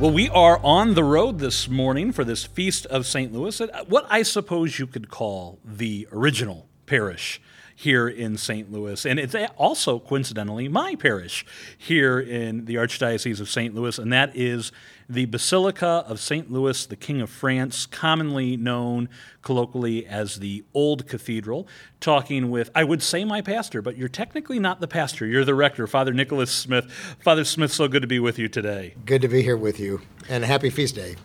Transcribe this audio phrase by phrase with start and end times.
[0.00, 3.34] Well, we are on the road this morning for this Feast of St.
[3.34, 7.38] Louis, at what I suppose you could call the original parish
[7.80, 8.70] here in St.
[8.70, 9.06] Louis.
[9.06, 11.46] And it's also, coincidentally, my parish
[11.78, 13.74] here in the Archdiocese of St.
[13.74, 14.70] Louis, and that is
[15.08, 16.52] the Basilica of St.
[16.52, 19.08] Louis, the King of France, commonly known
[19.40, 21.66] colloquially as the Old Cathedral,
[22.00, 25.24] talking with, I would say my pastor, but you're technically not the pastor.
[25.24, 26.92] You're the rector, Father Nicholas Smith.
[27.24, 28.94] Father Smith, so good to be with you today.
[29.06, 31.16] Good to be here with you, and happy feast day.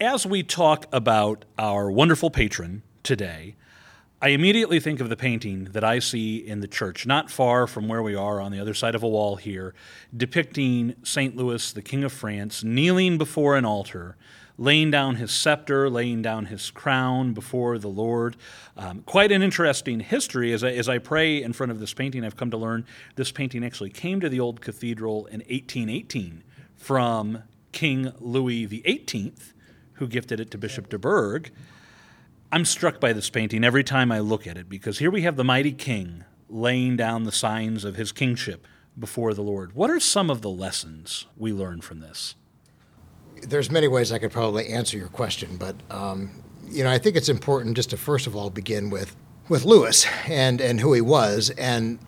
[0.00, 3.56] As we talk about our wonderful patron today,
[4.20, 7.86] I immediately think of the painting that I see in the church, not far from
[7.86, 9.74] where we are on the other side of a wall here,
[10.16, 11.36] depicting St.
[11.36, 14.16] Louis, the King of France, kneeling before an altar,
[14.56, 18.36] laying down his scepter, laying down his crown before the Lord.
[18.74, 20.54] Um, quite an interesting history.
[20.54, 23.30] As I, as I pray in front of this painting, I've come to learn this
[23.30, 26.42] painting actually came to the old cathedral in 1818
[26.74, 29.34] from King Louis XVIII,
[29.94, 31.50] who gifted it to Bishop DuBourg.
[32.56, 35.36] I'm struck by this painting every time I look at it because here we have
[35.36, 38.66] the mighty king laying down the signs of his kingship
[38.98, 39.74] before the Lord.
[39.74, 42.34] What are some of the lessons we learn from this?
[43.42, 46.30] There's many ways I could probably answer your question, but um,
[46.66, 49.14] you know I think it's important just to first of all begin with
[49.50, 51.98] with Louis and and who he was and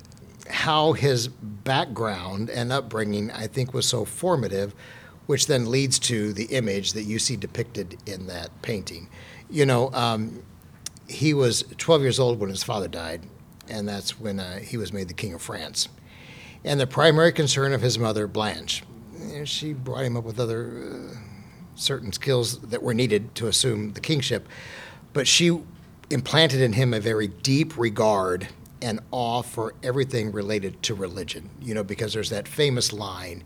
[0.49, 4.75] how his background and upbringing I think was so formative,
[5.27, 9.11] which then leads to the image that you see depicted in that painting.
[9.51, 10.43] You know, um,
[11.09, 13.23] he was 12 years old when his father died,
[13.69, 15.89] and that's when uh, he was made the King of France.
[16.65, 18.83] And the primary concern of his mother, Blanche,
[19.45, 21.17] she brought him up with other uh,
[21.75, 24.47] certain skills that were needed to assume the kingship,
[25.13, 25.59] but she
[26.11, 28.49] implanted in him a very deep regard
[28.81, 31.51] and awe for everything related to religion.
[31.61, 33.45] You know, because there's that famous line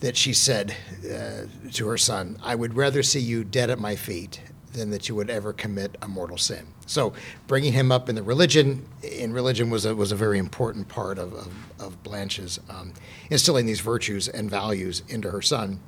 [0.00, 0.74] that she said
[1.04, 4.40] uh, to her son, I would rather see you dead at my feet
[4.72, 6.66] than that you would ever commit a mortal sin.
[6.86, 7.12] So
[7.46, 11.18] bringing him up in the religion, in religion was a, was a very important part
[11.18, 12.92] of, of, of Blanche's um,
[13.30, 15.80] instilling these virtues and values into her son.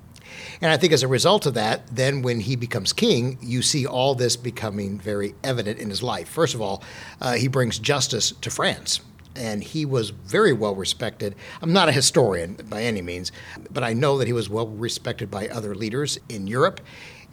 [0.60, 3.86] And I think as a result of that, then when he becomes king, you see
[3.86, 6.28] all this becoming very evident in his life.
[6.28, 6.82] First of all,
[7.20, 9.00] uh, he brings justice to France
[9.36, 11.34] and he was very well respected.
[11.62, 13.32] I'm not a historian by any means,
[13.70, 16.80] but I know that he was well respected by other leaders in Europe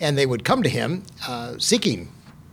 [0.01, 2.11] and they would come to him uh, seeking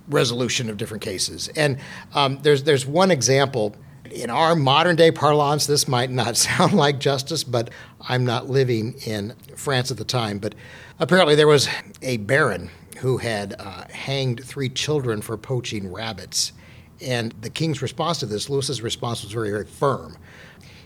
[0.09, 1.49] resolution of different cases.
[1.57, 1.79] And
[2.15, 3.75] um, there's there's one example.
[4.11, 7.71] In our modern day parlance, this might not sound like justice, but
[8.01, 10.39] I'm not living in France at the time.
[10.39, 10.55] But
[11.01, 11.69] apparently, there was
[12.01, 16.53] a baron who had uh, hanged three children for poaching rabbits.
[17.01, 20.17] And the king's response to this, Louis's response was very, very firm.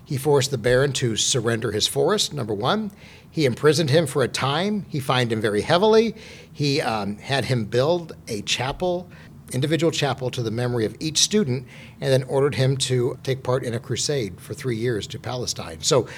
[0.04, 2.90] He forced the baron to surrender his forest, number one.
[3.30, 4.84] He imprisoned him for a time.
[4.88, 6.14] He fined him very heavily.
[6.52, 9.08] He um, had him build a chapel,
[9.52, 11.66] individual chapel, to the memory of each student,
[12.00, 15.80] and then ordered him to take part in a crusade for three years to Palestine.
[15.80, 16.08] So,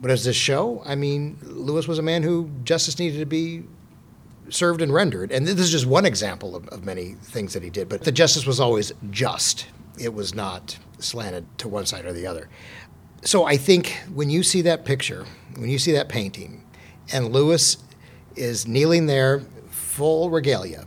[0.00, 0.82] what does this show?
[0.86, 3.64] I mean, Louis was a man who justice needed to be
[4.48, 5.32] served and rendered.
[5.32, 7.88] And this is just one example of, of many things that he did.
[7.88, 9.66] But the justice was always just,
[9.98, 12.48] it was not slanted to one side or the other
[13.26, 16.64] so I think when you see that picture, when you see that painting,
[17.12, 17.76] and Louis
[18.36, 19.40] is kneeling there,
[19.70, 20.86] full regalia,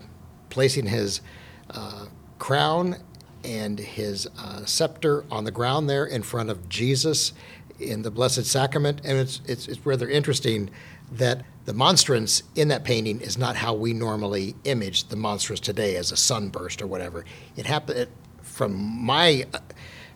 [0.50, 1.22] placing his
[1.69, 2.06] uh,
[2.38, 2.96] crown
[3.44, 7.34] and his uh, scepter on the ground there in front of Jesus
[7.80, 10.69] in the Blessed Sacrament, and it's, it's it's rather interesting
[11.12, 15.97] that the monstrance in that painting is not how we normally image the monstrance today
[15.97, 17.24] as a sunburst or whatever.
[17.56, 18.07] It happened
[18.41, 19.59] from my uh,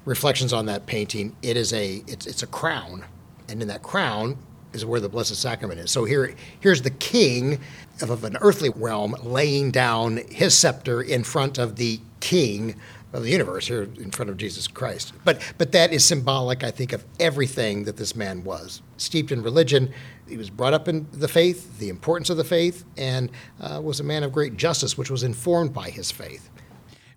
[0.03, 3.05] reflections on that painting, it is a it's it's a crown,
[3.49, 4.35] and in that crown
[4.73, 5.91] is where the Blessed Sacrament is.
[5.91, 7.59] So here here's the king
[8.01, 12.81] of, of an earthly realm laying down his scepter in front of the king
[13.13, 15.13] of the universe here in front of Jesus Christ.
[15.23, 18.81] But but that is symbolic, I think, of everything that this man was.
[18.97, 19.93] Steeped in religion,
[20.27, 23.31] he was brought up in the faith, the importance of the faith, and
[23.61, 26.49] uh, was a man of great justice, which was informed by his faith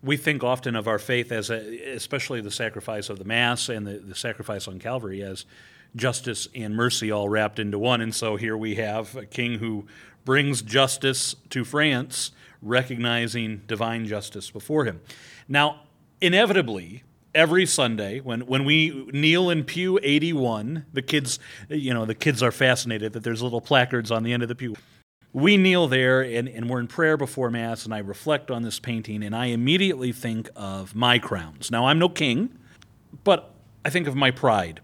[0.02, 3.86] we think often of our faith as, a, especially the sacrifice of the Mass and
[3.86, 5.44] the, the sacrifice on Calvary, as
[5.96, 8.00] justice and mercy all wrapped into one.
[8.00, 9.86] And so here we have a king who
[10.24, 12.30] brings justice to France,
[12.62, 15.00] recognizing divine justice before him.
[15.48, 15.80] Now,
[16.20, 17.02] inevitably,
[17.34, 22.42] every Sunday when, when we kneel in pew 81, the kids, you know, the kids
[22.42, 24.74] are fascinated that there's little placards on the end of the pew
[25.36, 28.80] we kneel there and, and we're in prayer before Mass, and I reflect on this
[28.80, 31.70] painting, and I immediately think of my crowns.
[31.70, 32.56] Now, I'm no king,
[33.22, 33.52] but
[33.84, 34.80] I think of my pride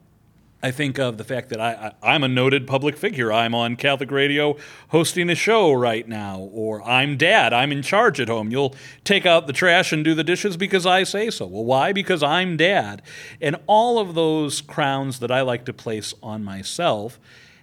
[0.64, 3.32] I think of the fact that I, I, am a noted public figure.
[3.32, 4.56] I'm on Catholic radio
[4.91, 8.53] hosting a show right now, or I'm dad, I'm in charge at home.
[8.53, 11.47] You'll take out the trash and do the dishes because I say so.
[11.47, 11.93] Well, why?
[11.93, 13.03] Because I'm dad.
[13.41, 17.19] And all of those crowns that I like to place on myself.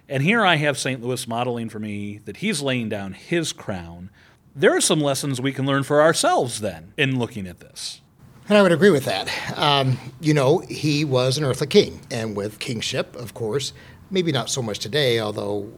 [0.06, 1.02] And here I have St.
[1.02, 4.10] Louis modeling for me that he's laying down his crown.
[4.54, 8.02] There are some lessons we can learn for ourselves then in looking at this.
[8.50, 9.30] And I would agree with that.
[9.56, 13.72] Um, you know, he was an earthly king, and with kingship, of course,
[14.10, 15.70] maybe not so much today, although,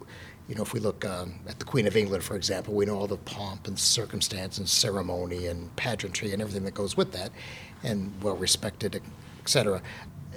[0.49, 2.97] you know, if we look um, at the Queen of England, for example, we know
[2.97, 7.31] all the pomp and circumstance and ceremony and pageantry and everything that goes with that,
[7.83, 9.03] and well respected,
[9.43, 9.83] etc.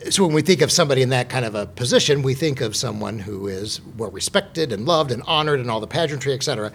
[0.09, 2.75] So when we think of somebody in that kind of a position, we think of
[2.75, 6.73] someone who is well respected and loved and honored and all the pageantry, etc.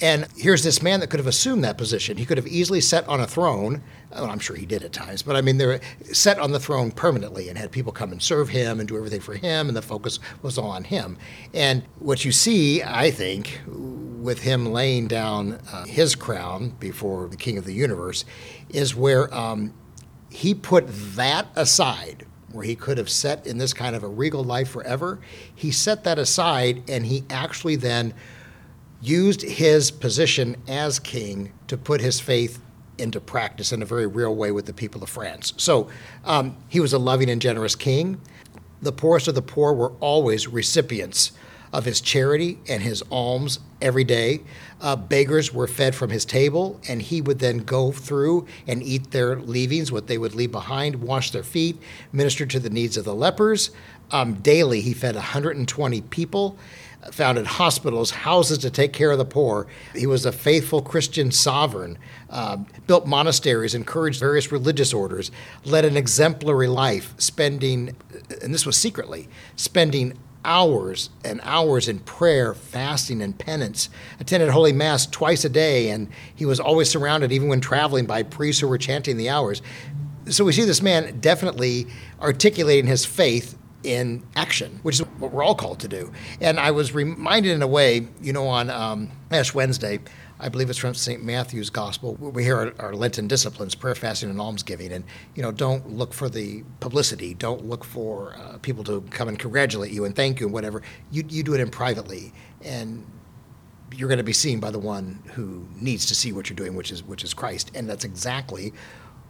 [0.00, 2.16] And here's this man that could have assumed that position.
[2.16, 3.82] He could have easily sat on a throne.
[4.12, 5.80] Well, I'm sure he did at times, but I mean, they're
[6.12, 9.20] set on the throne permanently and had people come and serve him and do everything
[9.20, 11.18] for him, and the focus was all on him.
[11.52, 17.36] And what you see, I think, with him laying down uh, his crown before the
[17.36, 18.24] king of the universe,
[18.68, 19.74] is where um,
[20.30, 20.86] he put
[21.16, 25.20] that aside where he could have set in this kind of a regal life forever.
[25.54, 28.14] He set that aside and he actually then
[29.00, 32.60] used his position as king to put his faith
[32.98, 35.54] into practice in a very real way with the people of France.
[35.56, 35.88] So
[36.24, 38.20] um, he was a loving and generous king.
[38.82, 41.32] The poorest of the poor were always recipients
[41.72, 44.40] of his charity and his alms every day.
[44.80, 49.10] Uh, beggars were fed from his table, and he would then go through and eat
[49.10, 51.76] their leavings, what they would leave behind, wash their feet,
[52.12, 53.70] minister to the needs of the lepers.
[54.10, 56.58] Um, daily, he fed 120 people
[57.12, 59.66] founded hospitals, houses to take care of the poor.
[59.94, 61.98] He was a faithful Christian sovereign,
[62.30, 65.30] uh, built monasteries, encouraged various religious orders,
[65.64, 67.96] led an exemplary life, spending,
[68.42, 73.90] and this was secretly, spending hours and hours in prayer, fasting, and penance.
[74.20, 78.22] Attended Holy Mass twice a day, and he was always surrounded, even when traveling, by
[78.22, 79.60] priests who were chanting the hours.
[80.28, 81.86] So we see this man definitely
[82.20, 86.12] articulating his faith in action, which is what we're all called to do.
[86.40, 90.00] And I was reminded in a way, you know, on um, Ash Wednesday,
[90.40, 91.22] I believe it's from St.
[91.22, 92.14] Matthew's Gospel.
[92.14, 94.92] We hear our, our, Lenten disciplines, prayer, fasting, and almsgiving.
[94.92, 95.04] And,
[95.34, 97.34] you know, don't look for the publicity.
[97.34, 100.82] Don't look for uh, people to come and congratulate you and thank you and whatever.
[101.10, 102.32] You, you do it in privately.
[102.62, 103.04] And
[103.96, 106.76] you're going to be seen by the one who needs to see what you're doing,
[106.76, 107.72] which is, which is Christ.
[107.74, 108.72] And that's exactly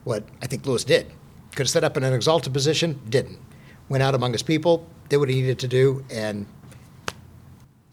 [0.05, 1.11] what I think Louis did.
[1.53, 3.39] Could have set up in an exalted position, didn't
[3.89, 6.47] went out among his people, did what he needed to do, and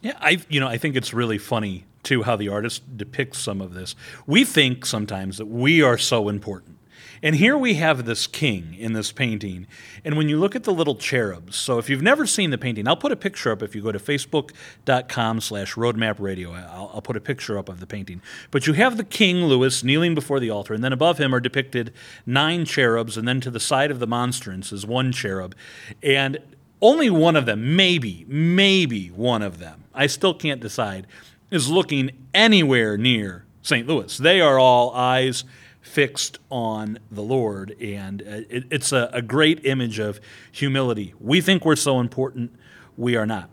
[0.01, 3.61] yeah, I you know I think it's really funny too how the artist depicts some
[3.61, 3.95] of this.
[4.27, 6.77] We think sometimes that we are so important
[7.23, 9.67] and here we have this king in this painting.
[10.03, 12.87] And when you look at the little cherubs, so if you've never seen the painting,
[12.87, 16.53] I'll put a picture up if you go to facebook.com slash roadmap radio.
[16.53, 18.21] I'll, I'll put a picture up of the painting.
[18.51, 21.39] But you have the king, Louis, kneeling before the altar, and then above him are
[21.39, 21.93] depicted
[22.25, 25.55] nine cherubs, and then to the side of the monstrance is one cherub.
[26.03, 26.39] And
[26.81, 31.07] only one of them, maybe, maybe one of them, I still can't decide,
[31.49, 33.87] is looking anywhere near St.
[33.87, 34.17] Louis.
[34.17, 35.43] They are all eyes
[35.85, 37.75] fixed on the Lord.
[37.79, 40.19] And uh, it, it's a, a great image of
[40.51, 41.13] humility.
[41.19, 42.53] We think we're so important,
[42.97, 43.49] we are not.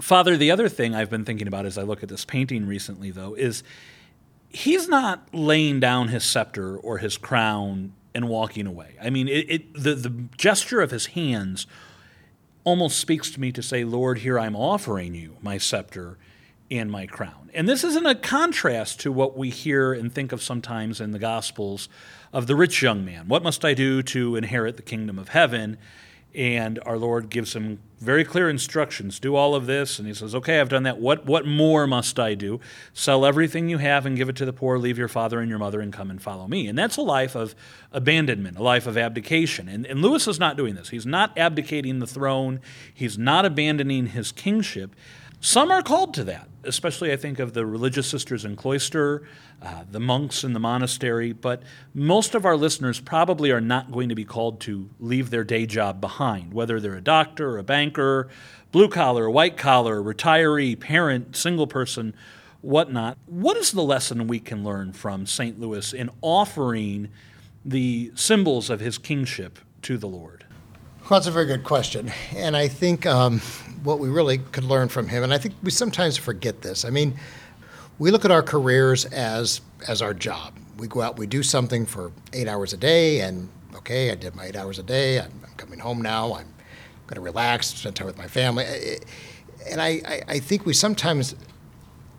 [0.00, 3.10] Father, the other thing I've been thinking about as I look at this painting recently,
[3.10, 3.62] though, is
[4.48, 8.96] he's not laying down his scepter or his crown and walking away.
[9.00, 11.66] I mean, it, it, the, the gesture of his hands
[12.64, 16.18] almost speaks to me to say, Lord, here I'm offering you my scepter
[16.70, 17.50] and my crown.
[17.54, 21.18] And this isn't a contrast to what we hear and think of sometimes in the
[21.18, 21.88] Gospels
[22.32, 23.28] of the rich young man.
[23.28, 25.78] What must I do to inherit the kingdom of heaven?
[26.34, 29.98] And our Lord gives him very clear instructions do all of this.
[29.98, 30.98] And he says, Okay, I've done that.
[30.98, 32.60] What, what more must I do?
[32.92, 35.58] Sell everything you have and give it to the poor, leave your father and your
[35.58, 36.66] mother, and come and follow me.
[36.66, 37.54] And that's a life of
[37.90, 39.66] abandonment, a life of abdication.
[39.66, 40.90] And, and Louis is not doing this.
[40.90, 42.60] He's not abdicating the throne,
[42.92, 44.94] he's not abandoning his kingship.
[45.40, 49.28] Some are called to that, especially I think of the religious sisters in cloister,
[49.62, 51.62] uh, the monks in the monastery, but
[51.94, 55.66] most of our listeners probably are not going to be called to leave their day
[55.66, 58.28] job behind, whether they're a doctor, a banker,
[58.72, 62.14] blue collar, white collar, retiree, parent, single person,
[62.62, 63.18] whatnot.
[63.26, 65.60] What is the lesson we can learn from St.
[65.60, 67.10] Louis in offering
[67.64, 70.45] the symbols of his kingship to the Lord?
[71.08, 72.10] Well, that's a very good question.
[72.34, 73.38] And I think um,
[73.84, 76.84] what we really could learn from him, and I think we sometimes forget this.
[76.84, 77.14] I mean,
[78.00, 80.54] we look at our careers as as our job.
[80.78, 84.34] We go out, we do something for eight hours a day, and okay, I did
[84.34, 85.20] my eight hours a day.
[85.20, 86.34] I'm, I'm coming home now.
[86.34, 86.52] I'm
[87.06, 88.64] going to relax, spend time with my family.
[89.70, 91.36] And I, I, I think we sometimes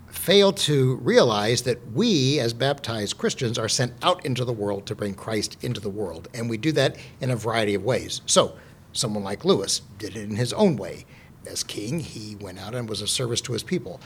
[0.08, 4.96] fail to realize that we, as baptized Christians, are sent out into the world to
[4.96, 6.30] bring Christ into the world.
[6.34, 8.22] And we do that in a variety of ways.
[8.26, 8.58] So,
[8.98, 11.06] someone like Louis did it in his own way.
[11.46, 14.02] As king, he went out and was of service to his people.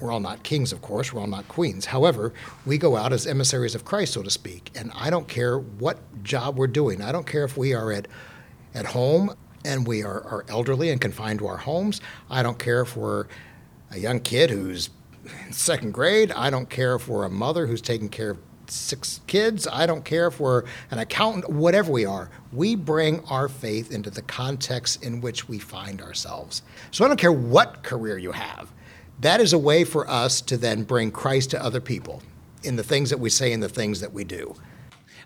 [0.00, 1.86] We're all not kings, of course, we're all not queens.
[1.86, 2.32] However,
[2.64, 4.70] we go out as emissaries of Christ, so to speak.
[4.74, 8.06] And I don't care what job we're doing, I don't care if we are at,
[8.74, 9.34] at home
[9.64, 12.00] and we are, are elderly and confined to our homes.
[12.28, 13.26] I don't care if we're
[13.90, 14.90] a young kid who's
[15.46, 16.32] in second grade.
[16.32, 18.38] I don't care if we're a mother who's taking care of
[18.70, 19.66] six kids.
[19.70, 22.30] I don't care if we're an accountant, whatever we are.
[22.52, 26.62] We bring our faith into the context in which we find ourselves.
[26.90, 28.72] So I don't care what career you have.
[29.20, 32.22] That is a way for us to then bring Christ to other people
[32.62, 34.54] in the things that we say and the things that we do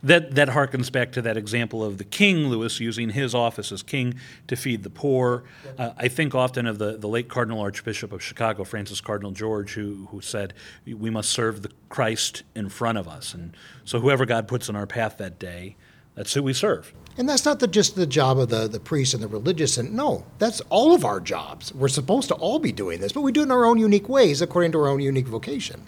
[0.03, 3.83] that that harkens back to that example of the king Louis using his office as
[3.83, 4.15] king
[4.47, 5.45] to feed the poor.
[5.79, 9.73] Uh, I think often of the, the late Cardinal Archbishop of Chicago, Francis Cardinal George,
[9.75, 10.55] who who said
[10.87, 14.77] we must serve the Christ in front of us, and so whoever God puts in
[14.77, 15.77] our path that day,
[16.15, 16.93] that's who we serve.
[17.19, 19.77] And that's not the, just the job of the, the priest and the religious.
[19.77, 21.75] And no, that's all of our jobs.
[21.75, 24.09] We're supposed to all be doing this, but we do it in our own unique
[24.09, 25.83] ways according to our own unique vocation.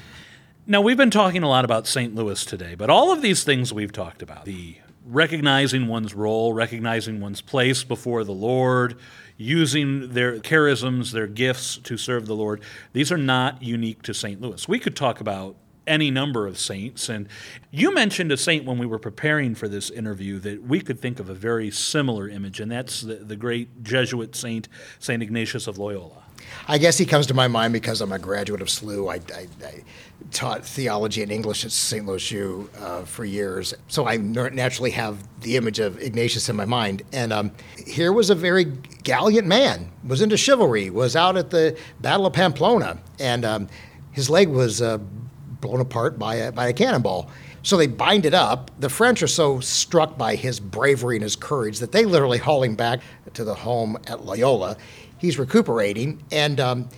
[0.66, 2.14] Now, we've been talking a lot about St.
[2.14, 4.76] Louis today, but all of these things we've talked about the
[5.06, 8.96] recognizing one's role, recognizing one's place before the Lord,
[9.38, 12.60] using their charisms, their gifts to serve the Lord,
[12.92, 14.40] these are not unique to St.
[14.40, 14.68] Louis.
[14.68, 17.08] We could talk about any number of saints.
[17.08, 17.26] And
[17.70, 21.18] you mentioned a saint when we were preparing for this interview that we could think
[21.18, 25.22] of a very similar image, and that's the, the great Jesuit saint, St.
[25.22, 26.22] Ignatius of Loyola.
[26.68, 29.10] I guess he comes to my mind because I'm a graduate of SLU.
[29.10, 29.82] I, I, I
[30.30, 32.06] taught theology and English at St.
[32.06, 36.64] Louis U uh, for years, so I naturally have the image of Ignatius in my
[36.64, 37.02] mind.
[37.12, 37.52] And um,
[37.86, 38.64] here was a very
[39.02, 43.68] gallant man, was into chivalry, was out at the Battle of Pamplona, and um,
[44.12, 44.98] his leg was uh,
[45.60, 47.30] blown apart by a, by a cannonball.
[47.62, 48.70] So they bind it up.
[48.80, 52.62] The French are so struck by his bravery and his courage that they literally haul
[52.62, 53.00] him back
[53.34, 54.76] to the home at Loyola
[55.20, 56.88] he's recuperating, and um,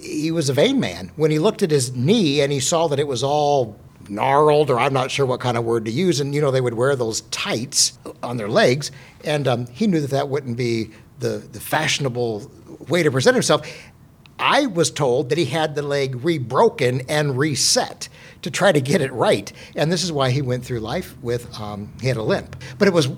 [0.00, 1.12] he was a vain man.
[1.16, 4.80] When he looked at his knee and he saw that it was all gnarled, or
[4.80, 6.96] I'm not sure what kind of word to use, and you know they would wear
[6.96, 8.90] those tights on their legs,
[9.24, 12.50] and um, he knew that that wouldn't be the the fashionable
[12.88, 13.66] way to present himself.
[14.40, 18.08] I was told that he had the leg rebroken and reset
[18.42, 21.52] to try to get it right, and this is why he went through life with
[21.60, 22.56] um, he had a limp.
[22.78, 23.08] But it was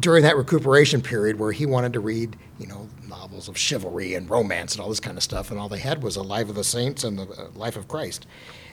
[0.00, 4.28] during that recuperation period where he wanted to read, you know, novels of chivalry and
[4.28, 6.54] romance and all this kind of stuff, and all they had was a Life of
[6.54, 8.26] the Saints and the uh, Life of Christ.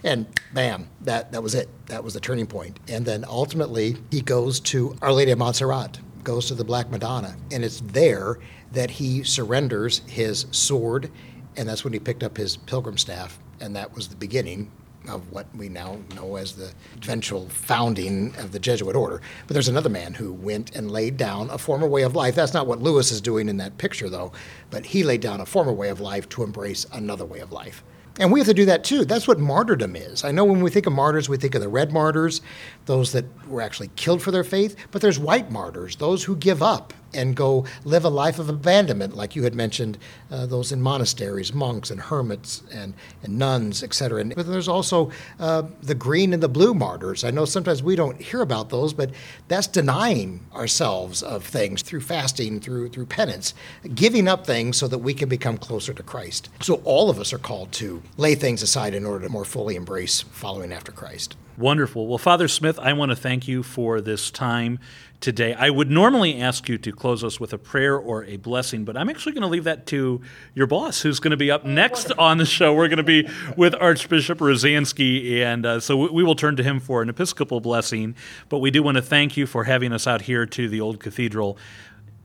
[0.04, 1.70] And bam, that, that was it.
[1.88, 2.80] That was the turning point.
[2.88, 7.36] And then ultimately, he goes to Our Lady of Montserrat, goes to the Black Madonna,
[7.52, 8.40] and it's there
[8.72, 11.12] that he surrenders his sword,
[11.56, 14.72] and that's when he picked up his pilgrim staff, and that was the beginning
[15.08, 19.22] of what we now know as the eventual founding of the Jesuit order.
[19.48, 22.36] But there's another man who went and laid down a former way of life.
[22.36, 24.32] That's not what Louis is doing in that picture, though,
[24.70, 27.84] but he laid down a former way of life to embrace another way of life.
[28.20, 29.06] And we have to do that too.
[29.06, 30.24] That's what martyrdom is.
[30.24, 32.42] I know when we think of martyrs, we think of the red martyrs,
[32.86, 36.62] those that were actually killed for their faith, but there's white martyrs, those who give
[36.62, 39.98] up and go live a life of abandonment, like you had mentioned,
[40.32, 42.94] uh, those in monasteries, monks and hermits and,
[43.24, 44.22] and nuns, etc.
[44.22, 47.24] And but there's also uh, the green and the blue martyrs.
[47.24, 49.12] I know sometimes we don't hear about those, but
[49.48, 53.54] that's denying ourselves of things through fasting, through through penance,
[53.96, 56.50] giving up things so that we can become closer to Christ.
[56.62, 59.76] So all of us are called to lay things aside in order to more fully
[59.76, 61.36] embrace following after Christ.
[61.58, 62.08] Wonderful.
[62.08, 64.80] Well, Father Smith, I want to thank you for this time
[65.20, 65.54] today.
[65.54, 68.98] I would normally ask you to close us with a prayer or a blessing, but
[68.98, 70.22] I'm actually going to leave that to
[70.56, 72.74] your boss, who's going to be up next on the show.
[72.74, 76.80] We're going to be with Archbishop Rozanski, and uh, so we will turn to him
[76.80, 78.16] for an Episcopal blessing.
[78.50, 81.00] But we do want to thank you for having us out here to the Old
[81.00, 81.58] Cathedral.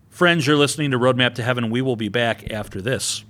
[0.08, 1.68] Friends, you're listening to Roadmap to Heaven.
[1.68, 3.25] We will be back after this.